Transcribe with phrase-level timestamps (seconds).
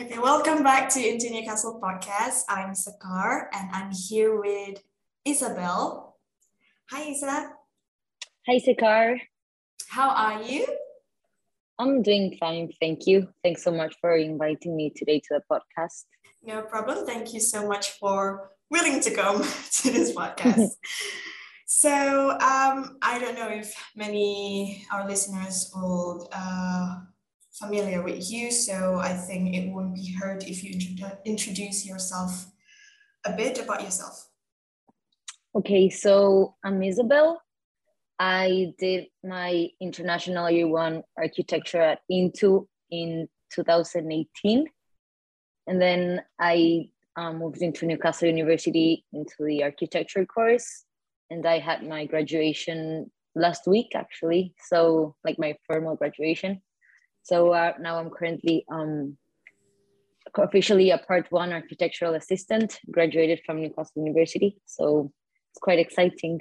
[0.00, 2.44] Okay, welcome back to Into Newcastle podcast.
[2.48, 4.82] I'm Sakar and I'm here with
[5.26, 6.16] Isabel.
[6.90, 7.52] Hi, Isa.
[8.46, 9.20] Hi, Sakar.
[9.90, 10.64] How are you?
[11.78, 13.28] I'm doing fine, thank you.
[13.44, 16.06] Thanks so much for inviting me today to the podcast.
[16.42, 17.04] No problem.
[17.04, 19.42] Thank you so much for willing to come
[19.84, 20.70] to this podcast.
[21.66, 27.00] so, um, I don't know if many our listeners will uh,
[27.52, 30.78] familiar with you, so I think it wouldn't be hurt if you
[31.24, 32.46] introduce yourself
[33.24, 34.28] a bit about yourself.
[35.54, 37.42] Okay, so I'm Isabel.
[38.20, 44.66] I did my international year one architecture at INTO in 2018.
[45.66, 50.84] And then I um, moved into Newcastle University into the architecture course.
[51.30, 54.54] And I had my graduation last week, actually.
[54.68, 56.60] So, like my formal graduation.
[57.22, 59.16] So uh, now I'm currently um,
[60.36, 64.58] officially a part one architectural assistant, graduated from Newcastle University.
[64.66, 65.12] So
[65.50, 66.40] it's quite exciting.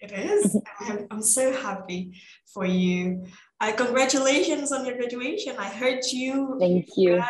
[0.00, 0.56] It is.
[0.80, 2.20] I'm, I'm so happy
[2.52, 3.26] for you.
[3.60, 5.56] Uh, congratulations on your graduation.
[5.58, 6.56] I heard you.
[6.60, 7.22] Thank you.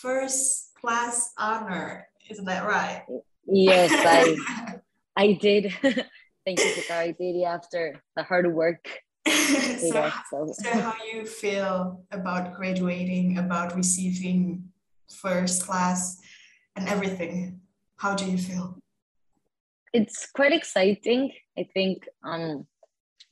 [0.00, 2.08] first class honor.
[2.30, 3.02] Isn't that right?
[3.46, 4.76] Yes, I
[5.16, 5.72] I did.
[6.44, 6.98] Thank you, Sakar.
[6.98, 8.84] I did after the hard work
[9.28, 10.52] so, so.
[10.52, 14.64] so how you feel about graduating about receiving
[15.08, 16.18] first class
[16.76, 17.60] and everything
[17.96, 18.76] how do you feel
[19.92, 22.66] it's quite exciting i think um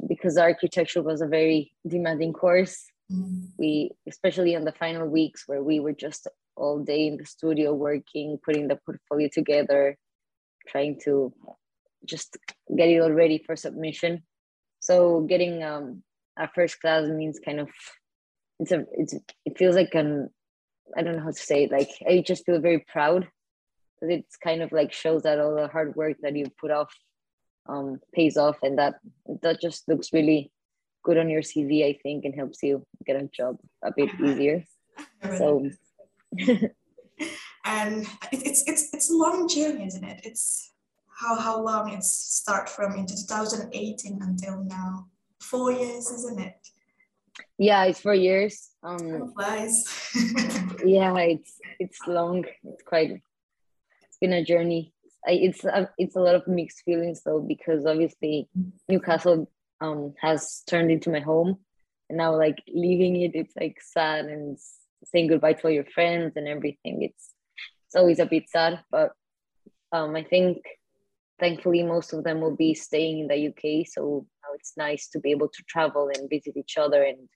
[0.09, 3.47] because architecture was a very demanding course mm-hmm.
[3.59, 7.75] we especially in the final weeks where we were just all day in the studio
[7.75, 9.97] working putting the portfolio together
[10.69, 11.33] trying to
[12.05, 12.37] just
[12.77, 14.23] get it all ready for submission
[14.81, 16.03] so getting um,
[16.39, 17.69] a first class means kind of
[18.59, 19.15] it's a it's
[19.45, 20.31] it feels like an
[20.97, 21.73] I don't know how to say it.
[21.73, 23.29] Like I just feel very proud
[24.01, 26.93] because it's kind of like shows that all the hard work that you put off
[27.69, 28.97] um, pays off, and that
[29.43, 30.51] that just looks really
[31.05, 31.85] good on your CV.
[31.87, 34.65] I think and helps you get a job a bit easier.
[35.37, 35.69] So.
[37.65, 40.21] and it's it's it's a long journey, isn't it?
[40.25, 40.73] It's
[41.21, 45.07] how how long it's start from into 2018 until now.
[45.41, 46.57] Four years isn't it?
[47.59, 48.71] Yeah it's four years.
[48.83, 49.85] Um flies.
[50.85, 52.45] yeah it's it's long.
[52.65, 54.95] It's quite it's been a journey.
[55.29, 58.49] I, it's a, it's a lot of mixed feelings though because obviously
[58.89, 59.51] newcastle
[59.81, 61.59] um has turned into my home.
[62.09, 64.59] And now like leaving it it's like sad and
[65.05, 67.03] saying goodbye to all your friends and everything.
[67.03, 67.35] It's
[67.87, 69.11] it's always a bit sad but
[69.93, 70.59] um i think
[71.41, 75.31] thankfully most of them will be staying in the uk so it's nice to be
[75.31, 77.29] able to travel and visit each other and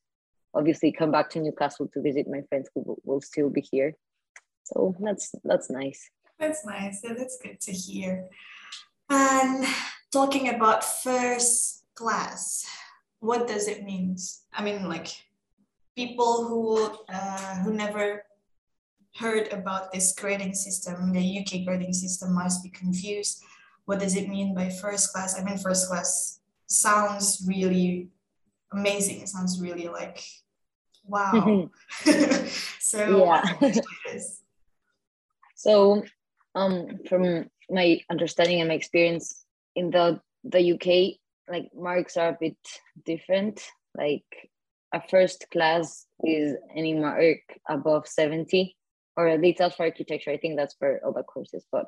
[0.54, 3.94] obviously come back to newcastle to visit my friends who will, will still be here.
[4.64, 6.10] So that's that's nice.
[6.38, 7.02] That's nice.
[7.02, 8.28] That's good to hear.
[9.10, 9.66] And
[10.12, 12.64] talking about first class
[13.20, 14.16] what does it mean?
[14.52, 15.08] I mean like
[15.96, 18.24] people who uh, who never
[19.16, 23.44] heard about this grading system the uk grading system must be confused
[23.86, 25.38] what does it mean by first class?
[25.38, 28.08] I mean, first class sounds really
[28.72, 29.20] amazing.
[29.20, 30.22] It sounds really like,
[31.04, 31.70] wow.
[32.80, 33.72] so, yeah.
[35.54, 36.02] so,
[36.54, 41.18] um, from my understanding and my experience in the the UK,
[41.48, 42.56] like marks are a bit
[43.04, 43.62] different.
[43.96, 44.50] Like
[44.92, 48.76] a first class is any mark above 70,
[49.16, 50.30] or at least that's for architecture.
[50.30, 51.86] I think that's for all the courses, but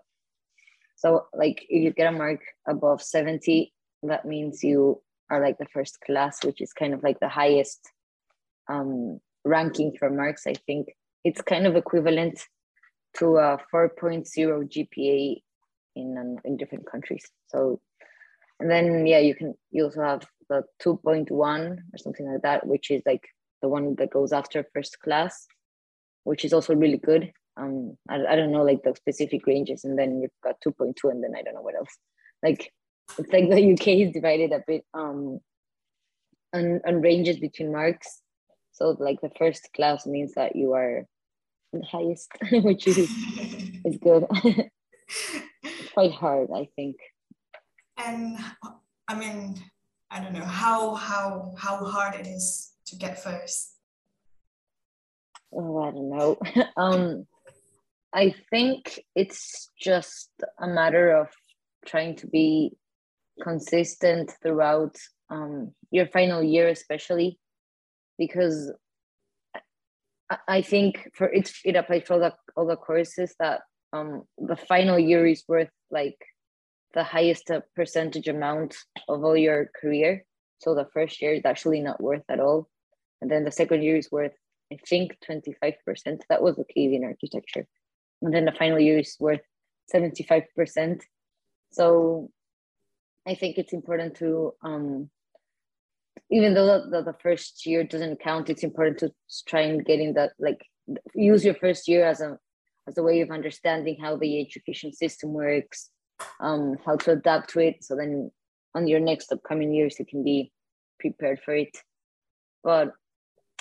[0.96, 3.72] so like if you get a mark above 70,
[4.04, 7.80] that means you are like the first class, which is kind of like the highest
[8.68, 10.46] um, ranking for marks.
[10.46, 10.88] I think
[11.22, 12.40] it's kind of equivalent
[13.18, 15.42] to a 4.0 GPA
[15.96, 17.24] in um, in different countries.
[17.48, 17.80] So,
[18.58, 22.90] and then yeah, you can you also have the 2.1 or something like that, which
[22.90, 23.28] is like
[23.60, 25.46] the one that goes after first class,
[26.24, 29.98] which is also really good um I, I don't know like the specific ranges and
[29.98, 31.96] then you've got 2.2 and then i don't know what else.
[32.42, 32.72] Like
[33.18, 35.40] it's like the uk is divided a bit um
[36.54, 38.22] on, on ranges between marks.
[38.72, 41.06] So like the first class means that you are
[41.72, 42.98] the highest which is
[43.84, 44.26] is good.
[45.12, 46.96] It's quite hard i think.
[47.96, 48.38] And
[49.08, 49.54] i mean
[50.10, 53.74] i don't know how how how hard it is to get first?
[55.52, 56.38] Oh i don't know.
[56.76, 57.26] Um
[58.14, 60.30] I think it's just
[60.60, 61.28] a matter of
[61.86, 62.72] trying to be
[63.42, 64.96] consistent throughout
[65.30, 67.38] um, your final year, especially
[68.18, 68.72] because
[70.48, 73.60] I think for it it applies for all the all the courses that
[73.92, 76.18] um the final year is worth like
[76.94, 78.74] the highest uh, percentage amount
[79.08, 80.24] of all your career.
[80.58, 82.68] So the first year is actually not worth at all,
[83.20, 84.32] and then the second year is worth
[84.72, 86.24] I think twenty five percent.
[86.28, 87.68] That was the case in architecture,
[88.22, 89.40] and then the final year is worth
[89.88, 91.04] seventy five percent.
[91.72, 92.30] So
[93.26, 95.10] I think it's important to um
[96.30, 99.12] even though the, the, first year doesn't count, it's important to
[99.46, 100.60] try and get in that like
[101.14, 102.38] use your first year as a
[102.88, 105.90] as a way of understanding how the education system works,
[106.40, 107.82] um, how to adapt to it.
[107.82, 108.30] So then
[108.74, 110.52] on your next upcoming years, you can be
[111.00, 111.76] prepared for it.
[112.62, 112.92] But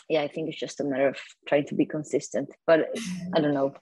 [0.10, 1.18] yeah, I think it's just a matter of
[1.48, 2.50] trying to be consistent.
[2.68, 2.90] But
[3.34, 3.74] I don't know.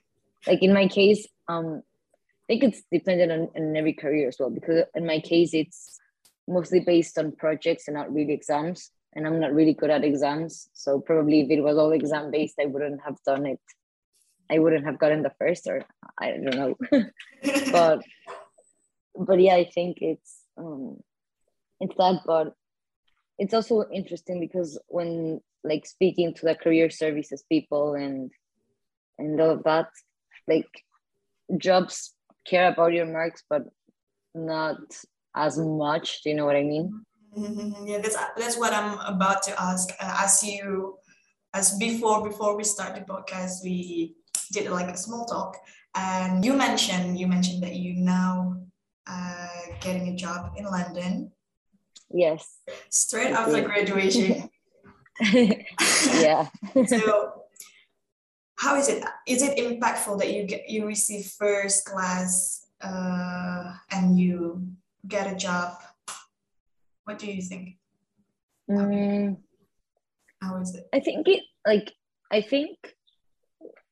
[0.48, 1.82] Like in my case, um,
[2.44, 4.50] I think it's dependent on, every career as well.
[4.50, 6.00] Because in my case, it's
[6.48, 8.92] mostly based on projects and not really exams.
[9.14, 10.70] And I'm not really good at exams.
[10.74, 13.62] So probably if it was all exam based, I wouldn't have done it.
[14.52, 15.86] I wouldn't have gotten the first or
[16.20, 16.76] I don't know.
[17.72, 18.02] but
[19.16, 20.98] but yeah, I think it's um
[21.80, 22.54] it's that but
[23.38, 28.32] it's also interesting because when like speaking to the career services people and
[29.18, 29.88] and all of that,
[30.48, 30.70] like
[31.58, 32.14] jobs
[32.46, 33.64] care about your marks but
[34.36, 34.78] not
[35.36, 36.24] as much.
[36.24, 37.06] Do you know what I mean?
[37.38, 37.88] Mm-hmm.
[37.88, 39.90] Yeah, that's that's what I'm about to ask.
[40.00, 40.98] Uh, as you,
[41.54, 44.16] as before before we start the podcast, we
[44.52, 45.58] did like a small talk,
[45.96, 48.62] and you mentioned you mentioned that you now
[49.08, 49.48] uh,
[49.82, 51.32] getting a job in London.
[52.12, 52.60] Yes.
[52.90, 54.50] Straight after graduation.
[55.34, 56.50] yeah.
[56.88, 57.43] so
[58.64, 64.20] how is it is it impactful that you get you receive first class uh, and
[64.20, 64.68] you
[65.08, 65.74] get a job.
[67.06, 67.78] What do you think?
[68.70, 69.38] Mm,
[70.42, 70.88] How is it?
[70.94, 71.92] I think it like
[72.32, 72.78] I think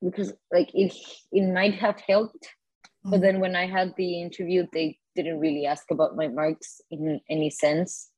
[0.03, 0.93] because like it
[1.31, 3.11] it might have helped, mm-hmm.
[3.11, 7.19] but then when I had the interview, they didn't really ask about my marks in
[7.29, 8.09] any sense.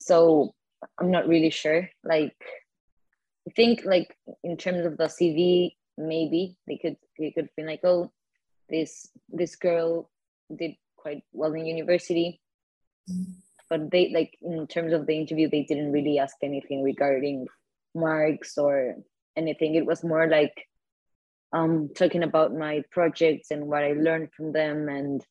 [0.00, 0.54] So
[0.98, 1.88] I'm not really sure.
[2.02, 2.36] Like
[3.46, 7.80] I think like in terms of the CV, maybe they could they could be like,
[7.84, 8.10] oh,
[8.68, 10.10] this this girl
[10.54, 12.40] did quite well in university.
[13.68, 17.46] But they like in terms of the interview they didn't really ask anything regarding
[17.94, 18.96] marks or
[19.36, 19.74] anything.
[19.74, 20.66] It was more like
[21.52, 25.24] um talking about my projects and what i learned from them and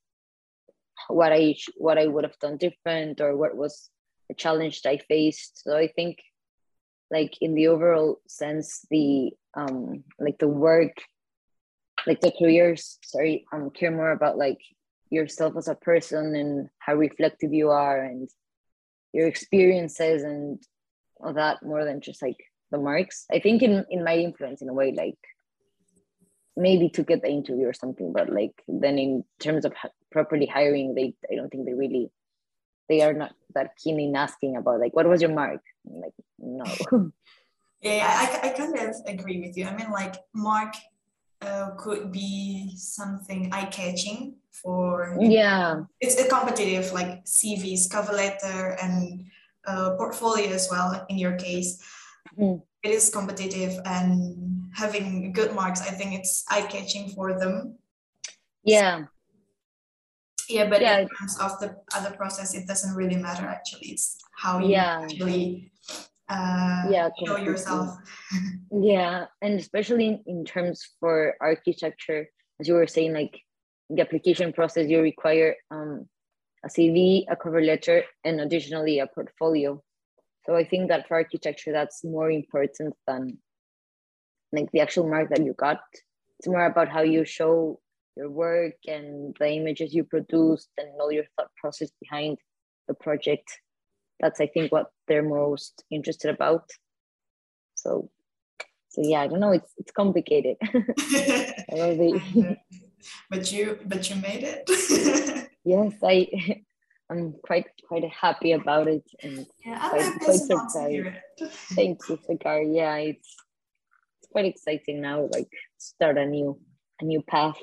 [1.10, 3.90] what i what i would have done different or what was
[4.32, 5.64] a challenge i faced.
[5.64, 6.20] So i think
[7.14, 10.96] like in the overall sense the um like the work
[12.08, 14.60] like the careers sorry um care more about like
[15.10, 18.28] yourself as a person and how reflective you are and
[19.14, 20.60] your experiences and
[21.20, 22.38] all that more than just like
[22.72, 23.26] the marks.
[23.32, 25.20] I think in in my influence in a way like
[26.58, 29.74] maybe to get the interview or something, but like then in terms of
[30.12, 32.10] properly hiring, they I don't think they really
[32.90, 35.62] they are not that keen in asking about like what was your mark.
[35.86, 36.66] like no.
[37.82, 39.66] yeah, I, I kind of agree with you.
[39.66, 40.76] I mean, like mark
[41.44, 48.78] uh, could be something eye catching for yeah it's a competitive like cvs cover letter
[48.82, 49.26] and
[49.66, 51.84] uh, portfolio as well in your case
[52.40, 52.62] mm.
[52.84, 57.76] it is competitive and having good marks i think it's eye catching for them
[58.64, 59.06] yeah
[60.50, 61.00] yeah but yeah.
[61.00, 65.02] in terms of the other process it doesn't really matter actually it's how you yeah.
[65.04, 65.72] actually
[66.30, 67.98] uh, yeah show yourself
[68.72, 72.28] yeah and especially in, in terms for architecture
[72.60, 73.42] as you were saying like
[73.90, 76.08] the application process, you require um,
[76.64, 79.82] a CV, a cover letter, and additionally a portfolio.
[80.46, 83.38] So I think that for architecture, that's more important than
[84.52, 85.82] like the actual mark that you got.
[86.40, 87.80] It's more about how you show
[88.16, 92.38] your work and the images you produced and all your thought process behind
[92.88, 93.60] the project.
[94.20, 96.70] That's I think what they're most interested about.
[97.76, 98.10] So,
[98.90, 99.52] so yeah, I don't know.
[99.52, 100.58] It's it's complicated.
[103.30, 106.28] but you but you made it yes i
[107.10, 111.08] i'm quite quite happy about it and yeah, quite, quite surprised
[111.76, 112.62] thank you Sagar.
[112.62, 113.36] yeah it's
[114.20, 116.60] it's quite exciting now like start a new
[117.02, 117.60] a new path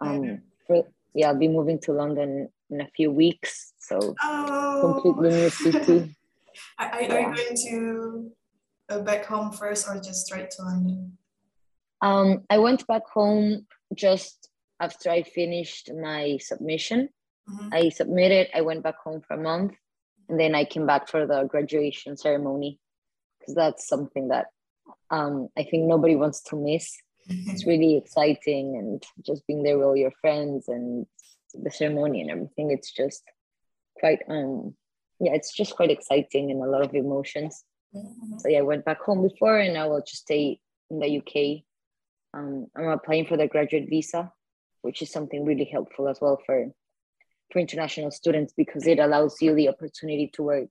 [0.00, 5.00] um for, yeah i'll be moving to london in a few weeks so oh.
[5.02, 6.16] completely new city
[6.78, 7.28] are, are, yeah.
[7.28, 8.32] you going to
[8.88, 11.16] go back home first or just straight to london
[12.04, 17.08] um, I went back home just after I finished my submission.
[17.48, 17.68] Mm-hmm.
[17.72, 19.72] I submitted, I went back home for a month,
[20.28, 22.78] and then I came back for the graduation ceremony
[23.38, 24.46] because that's something that
[25.10, 26.94] um, I think nobody wants to miss.
[27.28, 31.06] It's really exciting and just being there with all your friends and
[31.54, 32.70] the ceremony and everything.
[32.70, 33.22] It's just
[33.98, 34.74] quite um
[35.20, 37.64] yeah, it's just quite exciting and a lot of emotions.
[37.94, 38.38] Mm-hmm.
[38.38, 40.58] So yeah, I went back home before and I will just stay
[40.90, 41.62] in the UK.
[42.36, 44.32] Um, I'm applying for the graduate visa,
[44.82, 46.66] which is something really helpful as well for
[47.52, 50.70] for international students because it allows you the opportunity to work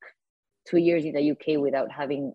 [0.67, 2.33] two years in the UK without having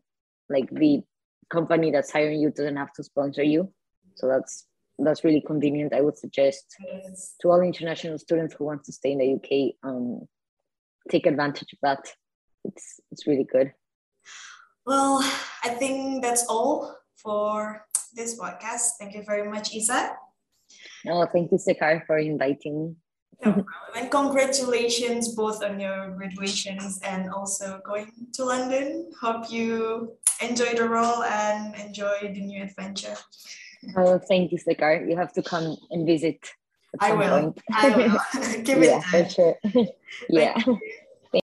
[0.49, 1.03] like the
[1.51, 3.73] company that's hiring you doesn't have to sponsor you.
[4.19, 4.67] So that's
[4.99, 5.95] that's really convenient.
[5.95, 6.77] I would suggest
[7.41, 10.27] to all international students who want to stay in the UK, um,
[11.09, 12.05] take advantage of that.
[12.65, 13.73] It's it's really good.
[14.85, 15.19] Well,
[15.65, 18.99] I think that's all for this podcast.
[18.99, 20.17] Thank you very much, Isa.
[21.05, 22.95] No, thank you, Sekar, for inviting me.
[23.45, 23.95] No problem.
[23.95, 29.13] And congratulations both on your graduations and also going to London.
[29.21, 33.15] Hope you enjoy the role and enjoy the new adventure.
[33.97, 35.09] Oh, thank you, Sekar.
[35.09, 36.39] You have to come and visit.
[37.01, 37.55] I will.
[37.73, 38.63] I will.
[38.63, 39.57] Give it yeah, for sure.
[40.29, 40.57] yeah.